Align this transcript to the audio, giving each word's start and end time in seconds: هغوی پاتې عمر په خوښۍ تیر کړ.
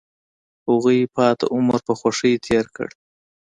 هغوی 0.67 1.11
پاتې 1.15 1.45
عمر 1.53 1.79
په 1.87 1.93
خوښۍ 1.99 2.33
تیر 2.45 2.65
کړ. 2.75 2.89